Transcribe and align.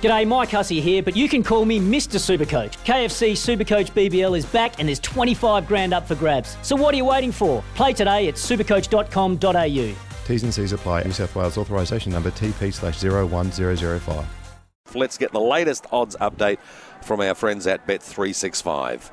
G'day, 0.00 0.28
Mike 0.28 0.50
Hussey 0.50 0.80
here, 0.80 1.02
but 1.02 1.16
you 1.16 1.28
can 1.28 1.42
call 1.42 1.64
me 1.64 1.80
Mr. 1.80 2.20
Supercoach. 2.20 2.76
KFC 2.84 3.32
Supercoach 3.32 3.90
BBL 3.90 4.38
is 4.38 4.46
back 4.46 4.78
and 4.78 4.86
there's 4.88 5.00
25 5.00 5.66
grand 5.66 5.92
up 5.92 6.06
for 6.06 6.14
grabs. 6.14 6.56
So 6.62 6.76
what 6.76 6.94
are 6.94 6.96
you 6.96 7.04
waiting 7.04 7.32
for? 7.32 7.64
Play 7.74 7.94
today 7.94 8.28
at 8.28 8.34
supercoach.com.au. 8.34 9.94
T's 10.24 10.42
and 10.44 10.54
C's 10.54 10.72
apply. 10.72 11.02
New 11.02 11.10
South 11.10 11.34
Wales 11.34 11.58
authorisation 11.58 12.12
number 12.12 12.30
TP 12.30 12.72
slash 12.72 13.02
01005. 13.02 14.24
Let's 14.94 15.18
get 15.18 15.32
the 15.32 15.40
latest 15.40 15.86
odds 15.90 16.14
update 16.20 16.58
from 17.02 17.20
our 17.20 17.34
friends 17.34 17.66
at 17.66 17.84
Bet365. 17.88 19.10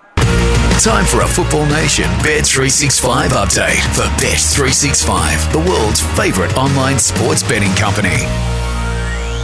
Time 0.84 1.06
for 1.06 1.22
a 1.22 1.28
Football 1.28 1.66
Nation 1.66 2.06
Bet365 2.22 3.30
update 3.30 3.82
for 3.96 4.04
Bet365, 4.24 5.52
the 5.52 5.60
world's 5.68 6.02
favourite 6.16 6.56
online 6.56 7.00
sports 7.00 7.42
betting 7.42 7.74
company. 7.74 8.55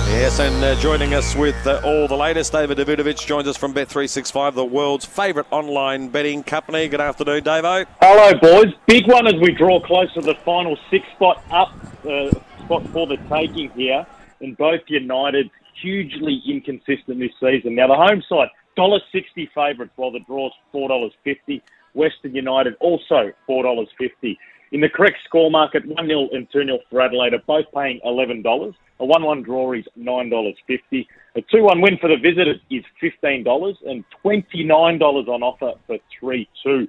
Yes, 0.08 0.40
and 0.40 0.64
uh, 0.64 0.76
joining 0.76 1.14
us 1.14 1.36
with 1.36 1.56
uh, 1.66 1.82
all 1.84 2.08
the 2.08 2.16
latest, 2.16 2.52
David 2.52 2.78
Davidovich 2.78 3.26
joins 3.26 3.48
us 3.48 3.58
from 3.58 3.74
Bet365, 3.74 4.56
the 4.56 4.66
world's 4.66 5.06
favourite 5.06 5.48
online 5.52 6.10
betting 6.10 6.44
company. 6.44 6.88
Good 6.88 7.02
afternoon, 7.02 7.44
Davo. 7.44 7.86
Hello, 8.02 8.38
boys. 8.40 8.74
Big 8.88 9.08
one 9.08 9.28
as 9.28 9.36
we 9.36 9.52
draw 9.52 9.80
close 9.80 10.14
to 10.14 10.22
the 10.22 10.36
final 10.46 10.78
six 10.90 11.06
spot 11.16 11.44
up 11.50 11.74
uh, 12.06 12.30
spot 12.64 12.88
for 12.90 13.08
the 13.08 13.18
taking 13.30 13.70
here. 13.72 14.06
And 14.42 14.58
both 14.58 14.82
United 14.88 15.50
hugely 15.82 16.42
inconsistent 16.48 17.20
this 17.20 17.32
season. 17.40 17.76
Now 17.76 17.88
the 17.88 17.96
home 17.96 18.24
side 18.28 18.50
dollar 18.76 19.00
sixty 19.12 19.50
favourites, 19.54 19.94
while 19.96 20.12
the 20.12 20.20
draw's 20.20 20.54
four 20.72 20.90
dollars 20.90 21.14
fifty. 21.24 21.62
Western 21.94 22.34
United 22.34 22.76
also 22.80 23.32
four 23.46 23.64
dollars 23.64 23.90
fifty. 23.98 24.38
In 24.72 24.80
the 24.80 24.90
correct 24.90 25.18
score 25.26 25.52
market, 25.52 25.86
1 25.86 26.08
0 26.08 26.30
and 26.32 26.48
2 26.52 26.64
0 26.64 26.80
for 26.90 27.02
Adelaide 27.02 27.34
are 27.34 27.44
both 27.46 27.66
paying 27.74 28.00
$11. 28.06 28.74
A 29.00 29.06
1 29.06 29.24
1 29.24 29.44
draw 29.44 29.74
is 29.74 29.86
$9.50. 30.00 31.08
A 31.36 31.42
2 31.42 31.64
1 31.64 31.82
win 31.82 31.98
for 32.00 32.08
the 32.08 32.16
visitors 32.16 32.60
is 32.70 32.84
$15 33.04 33.76
and 33.86 34.06
$29 34.24 35.28
on 35.28 35.44
offer 35.44 35.74
for 35.88 35.98
3 36.20 36.48
2. 36.64 36.88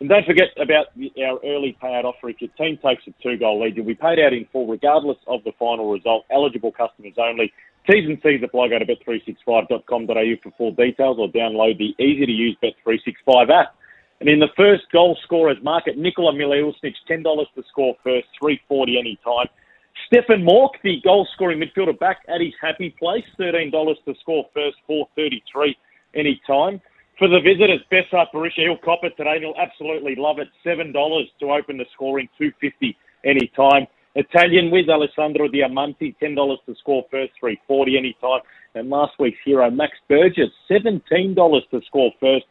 And 0.00 0.08
don't 0.08 0.26
forget 0.26 0.48
about 0.60 0.86
our 1.18 1.38
early 1.44 1.76
payout 1.82 2.04
offer. 2.04 2.28
If 2.28 2.40
your 2.40 2.50
team 2.58 2.78
takes 2.84 3.02
a 3.06 3.22
two 3.22 3.36
goal 3.36 3.62
lead, 3.62 3.76
you'll 3.76 3.86
be 3.86 3.94
paid 3.94 4.18
out 4.18 4.32
in 4.32 4.46
full 4.52 4.66
regardless 4.66 5.18
of 5.26 5.42
the 5.44 5.52
final 5.58 5.90
result. 5.90 6.26
Eligible 6.30 6.72
customers 6.72 7.14
only. 7.18 7.52
T's 7.88 8.06
and 8.06 8.18
C's 8.22 8.42
apply. 8.42 8.68
Go 8.68 8.78
to 8.78 8.86
bet365.com.au 8.86 10.36
for 10.42 10.50
full 10.56 10.72
details 10.72 11.18
or 11.18 11.28
download 11.28 11.78
the 11.78 11.94
easy 12.02 12.26
to 12.26 12.32
use 12.32 12.56
Bet365 12.62 13.50
app. 13.50 13.74
And 14.24 14.32
in 14.32 14.38
the 14.38 14.48
first 14.56 14.84
goal 14.90 15.18
scorers 15.22 15.58
market, 15.62 15.98
Nikola 15.98 16.32
Mileusnic, 16.32 16.94
$10 17.10 17.22
to 17.22 17.62
score 17.68 17.94
first, 18.02 18.26
340 18.40 18.98
any 18.98 19.18
time. 19.22 19.48
Stefan 20.06 20.42
Mauk, 20.42 20.70
the 20.82 20.98
goal 21.04 21.28
scoring 21.34 21.60
midfielder 21.60 21.98
back 21.98 22.20
at 22.26 22.40
his 22.40 22.54
happy 22.58 22.96
place, 22.98 23.24
$13 23.38 23.70
to 23.70 24.14
score 24.22 24.46
first, 24.54 24.78
433 24.86 25.76
any 26.14 26.40
time. 26.46 26.80
For 27.18 27.28
the 27.28 27.38
visitors, 27.38 27.82
Besar 27.90 28.26
Berisha, 28.32 28.64
he'll 28.64 28.78
cop 28.78 29.00
it 29.02 29.12
today. 29.18 29.40
He'll 29.40 29.60
absolutely 29.60 30.14
love 30.16 30.38
it. 30.38 30.48
$7 30.64 30.94
to 30.94 31.50
open 31.52 31.76
the 31.76 31.84
scoring, 31.92 32.26
250 32.38 32.96
any 33.26 33.52
time. 33.54 33.86
Italian 34.14 34.70
with 34.70 34.88
Alessandro 34.88 35.48
Diamanti, 35.48 36.16
$10 36.22 36.56
to 36.64 36.74
score 36.76 37.04
first, 37.10 37.32
340 37.38 37.98
any 37.98 38.16
time. 38.22 38.40
And 38.74 38.88
last 38.88 39.12
week's 39.18 39.36
hero, 39.44 39.70
Max 39.70 39.92
Burgess, 40.08 40.48
$17 40.70 41.02
to 41.36 41.82
score 41.86 42.10
first, 42.18 42.46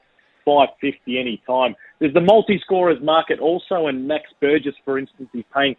550 0.45 1.19
any 1.19 1.41
time. 1.47 1.75
There's 1.99 2.13
the 2.13 2.21
multi-scorers 2.21 2.97
market 3.01 3.39
also, 3.39 3.87
and 3.87 4.07
Max 4.07 4.25
Burgess, 4.41 4.75
for 4.85 4.97
instance, 4.97 5.29
is 5.33 5.43
paying 5.53 5.75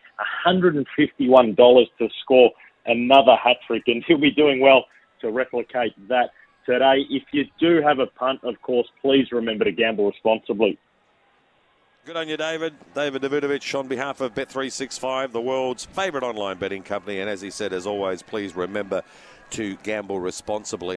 $151 0.46 1.56
to 1.56 2.08
score 2.22 2.50
another 2.86 3.36
hat 3.42 3.56
trick, 3.66 3.84
and 3.86 4.04
he'll 4.08 4.18
be 4.18 4.30
doing 4.30 4.60
well 4.60 4.84
to 5.20 5.30
replicate 5.30 5.92
that 6.08 6.30
today. 6.66 7.04
If 7.10 7.24
you 7.32 7.44
do 7.58 7.80
have 7.82 7.98
a 7.98 8.06
punt, 8.06 8.40
of 8.42 8.60
course, 8.62 8.88
please 9.00 9.26
remember 9.32 9.64
to 9.64 9.72
gamble 9.72 10.06
responsibly. 10.06 10.78
Good 12.04 12.18
on 12.18 12.28
you, 12.28 12.36
David. 12.36 12.74
David 12.94 13.22
Davidovich 13.22 13.78
on 13.78 13.88
behalf 13.88 14.20
of 14.20 14.34
Bet365, 14.34 15.32
the 15.32 15.40
world's 15.40 15.86
favourite 15.86 16.22
online 16.22 16.58
betting 16.58 16.82
company. 16.82 17.20
And 17.20 17.30
as 17.30 17.40
he 17.40 17.50
said, 17.50 17.72
as 17.72 17.86
always, 17.86 18.20
please 18.20 18.54
remember 18.54 19.00
to 19.50 19.76
gamble 19.76 20.20
responsibly. 20.20 20.96